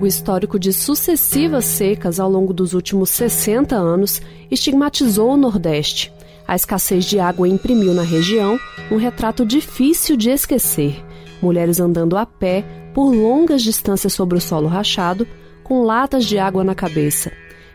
[0.00, 6.12] O histórico de sucessivas secas ao longo dos últimos 60 anos estigmatizou o Nordeste.
[6.46, 8.58] A escassez de água imprimiu na região
[8.92, 11.04] um retrato difícil de esquecer.
[11.42, 15.26] Mulheres andando a pé por longas distâncias sobre o solo rachado,
[15.64, 17.32] com latas de água na cabeça.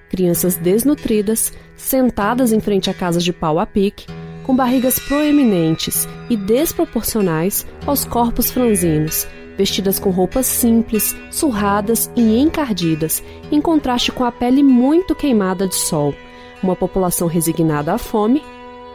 [0.10, 4.08] Crianças desnutridas, sentadas em frente a casas de pau a pique,
[4.44, 9.28] com barrigas proeminentes e desproporcionais aos corpos franzinos,
[9.58, 15.76] vestidas com roupas simples, surradas e encardidas, em contraste com a pele muito queimada de
[15.76, 16.14] sol.
[16.62, 18.44] Uma população resignada à fome,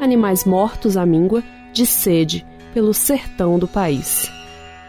[0.01, 1.43] animais mortos à míngua,
[1.73, 4.31] de sede, pelo sertão do país.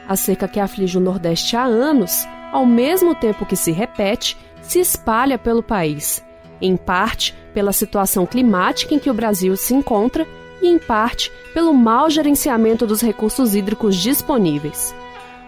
[0.07, 4.79] A seca que aflige o Nordeste há anos, ao mesmo tempo que se repete, se
[4.79, 6.23] espalha pelo país,
[6.61, 10.27] em parte pela situação climática em que o Brasil se encontra
[10.61, 14.93] e, em parte, pelo mau gerenciamento dos recursos hídricos disponíveis.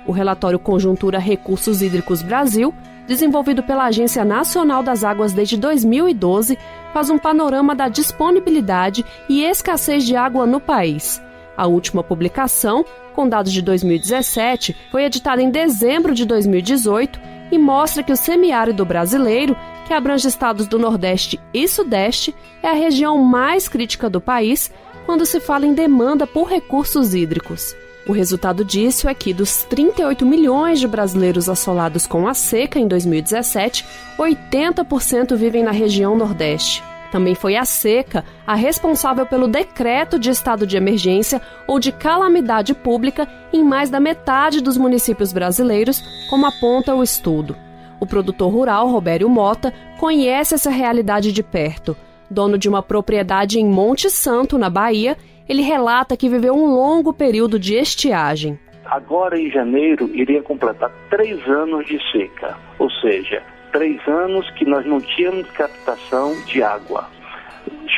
[0.06, 2.74] O relatório Conjuntura Recursos Hídricos Brasil,
[3.08, 6.58] desenvolvido pela Agência Nacional das Águas desde 2012,
[6.94, 11.22] faz um panorama da disponibilidade e escassez de água no país.
[11.56, 17.20] A última publicação, com dados de 2017, foi editada em dezembro de 2018
[17.52, 22.74] e mostra que o semiárido brasileiro, que abrange estados do Nordeste e Sudeste, é a
[22.74, 24.72] região mais crítica do país
[25.06, 27.76] quando se fala em demanda por recursos hídricos.
[28.08, 32.88] O resultado disso é que, dos 38 milhões de brasileiros assolados com a seca em
[32.88, 33.86] 2017,
[34.18, 36.84] 80% vivem na região Nordeste.
[37.12, 42.74] Também foi a seca a responsável pelo decreto de estado de emergência ou de calamidade
[42.74, 47.56] pública em mais da metade dos municípios brasileiros, como aponta o estudo.
[48.00, 51.96] O produtor rural Robério Mota conhece essa realidade de perto.
[52.30, 55.18] Dono de uma propriedade em Monte Santo, na Bahia,
[55.52, 58.58] ele relata que viveu um longo período de estiagem.
[58.86, 64.86] Agora, em janeiro, iria completar três anos de seca, ou seja, três anos que nós
[64.86, 67.10] não tínhamos captação de água.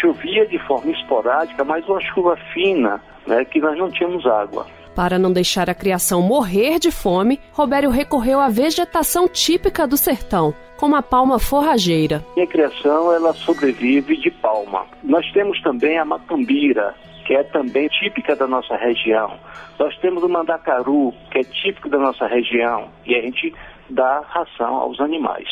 [0.01, 4.65] Chovia de forma esporádica, mas uma chuva fina, né, que nós não tínhamos água.
[4.95, 10.55] Para não deixar a criação morrer de fome, Robério recorreu à vegetação típica do sertão,
[10.75, 12.25] como a palma forrageira.
[12.35, 14.85] Minha criação ela sobrevive de palma.
[15.03, 16.95] Nós temos também a macambira,
[17.25, 19.37] que é também típica da nossa região.
[19.79, 23.53] Nós temos o mandacaru, que é típico da nossa região, e a gente
[23.89, 25.47] dá ração aos animais.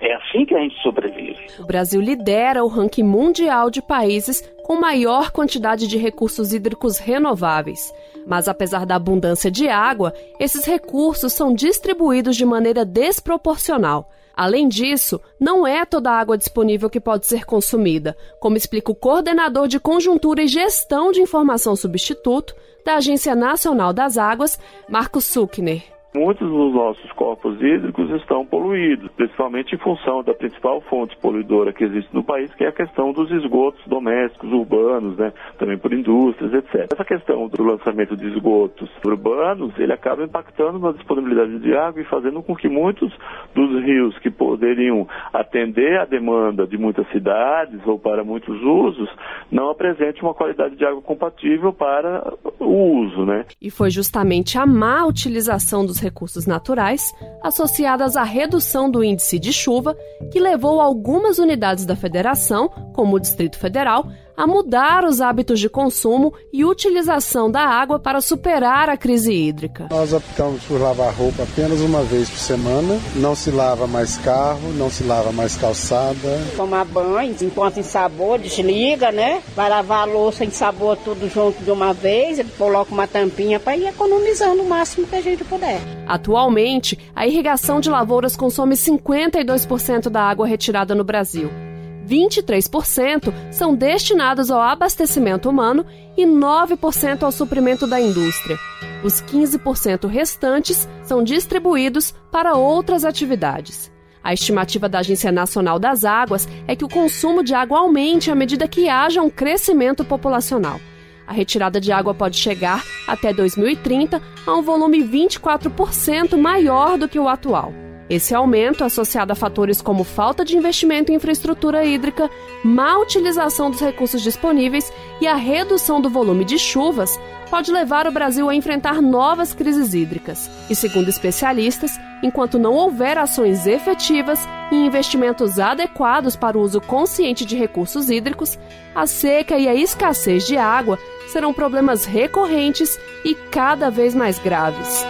[0.00, 1.46] É assim que a gente sobrevive.
[1.58, 7.92] O Brasil lidera o ranking mundial de países com maior quantidade de recursos hídricos renováveis.
[8.26, 14.10] Mas apesar da abundância de água, esses recursos são distribuídos de maneira desproporcional.
[14.36, 18.94] Além disso, não é toda a água disponível que pode ser consumida, como explica o
[18.94, 22.54] coordenador de conjuntura e gestão de informação substituto
[22.84, 24.58] da Agência Nacional das Águas,
[24.88, 25.95] Marcos Suckner.
[26.16, 31.84] Muitos dos nossos corpos hídricos estão poluídos, principalmente em função da principal fonte poluidora que
[31.84, 35.30] existe no país, que é a questão dos esgotos domésticos, urbanos, né?
[35.58, 36.88] também por indústrias, etc.
[36.90, 42.06] Essa questão do lançamento de esgotos urbanos, ele acaba impactando na disponibilidade de água e
[42.06, 43.12] fazendo com que muitos
[43.54, 49.10] dos rios que poderiam atender a demanda de muitas cidades ou para muitos usos,
[49.52, 53.26] não apresentem uma qualidade de água compatível para o uso.
[53.26, 53.44] Né?
[53.60, 57.12] E foi justamente a má utilização dos recursos naturais,
[57.42, 59.96] associadas à redução do índice de chuva,
[60.30, 65.68] que levou algumas unidades da federação, como o Distrito Federal, a mudar os hábitos de
[65.68, 69.88] consumo e utilização da água para superar a crise hídrica.
[69.90, 74.72] Nós optamos por lavar roupa apenas uma vez por semana, não se lava mais carro,
[74.74, 76.16] não se lava mais calçada.
[76.56, 79.42] Tomar banho, enquanto em sabor, desliga, né?
[79.54, 83.76] Vai lavar a louça em sabor tudo junto de uma vez, coloca uma tampinha para
[83.76, 85.80] ir economizando o máximo que a gente puder.
[86.06, 91.65] Atualmente, a irrigação de lavouras consome 52% da água retirada no Brasil.
[92.06, 95.84] 23% são destinados ao abastecimento humano
[96.16, 98.58] e 9% ao suprimento da indústria.
[99.04, 103.90] Os 15% restantes são distribuídos para outras atividades.
[104.22, 108.34] A estimativa da Agência Nacional das Águas é que o consumo de água aumente à
[108.34, 110.80] medida que haja um crescimento populacional.
[111.26, 117.18] A retirada de água pode chegar, até 2030, a um volume 24% maior do que
[117.18, 117.85] o atual.
[118.08, 122.30] Esse aumento, associado a fatores como falta de investimento em infraestrutura hídrica,
[122.62, 127.18] má utilização dos recursos disponíveis e a redução do volume de chuvas,
[127.50, 130.48] pode levar o Brasil a enfrentar novas crises hídricas.
[130.70, 137.44] E segundo especialistas, enquanto não houver ações efetivas e investimentos adequados para o uso consciente
[137.44, 138.56] de recursos hídricos,
[138.94, 145.04] a seca e a escassez de água serão problemas recorrentes e cada vez mais graves.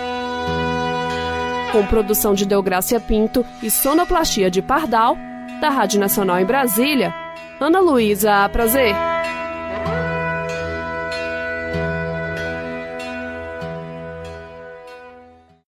[1.73, 5.17] Com produção de Delgrácia Pinto e sonoplastia de Pardal,
[5.61, 7.15] da Rádio Nacional em Brasília,
[7.61, 9.16] Ana Luísa Prazer.